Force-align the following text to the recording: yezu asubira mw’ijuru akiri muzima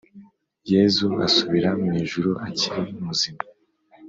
yezu 0.71 1.07
asubira 1.27 1.69
mw’ijuru 1.81 2.31
akiri 2.47 2.81
muzima 3.03 3.41